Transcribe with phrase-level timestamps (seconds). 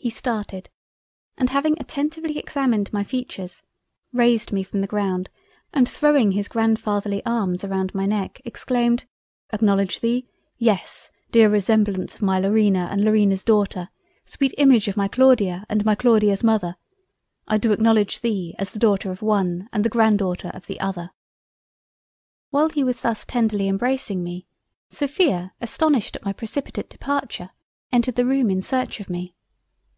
[0.00, 0.70] He started,
[1.36, 3.64] and having attentively examined my features,
[4.12, 5.28] raised me from the Ground
[5.74, 9.06] and throwing his Grand fatherly arms around my Neck, exclaimed,
[9.52, 10.28] "Acknowledge thee!
[10.56, 13.88] Yes dear resemblance of my Laurina and Laurina's Daughter,
[14.24, 16.76] sweet image of my Claudia and my Claudia's Mother,
[17.48, 20.78] I do acknowledge thee as the Daughter of the one and the Grandaughter of the
[20.78, 21.10] other."
[22.50, 24.46] While he was thus tenderly embracing me,
[24.90, 27.50] Sophia astonished at my precipitate Departure,
[27.90, 29.34] entered the Room in search of me.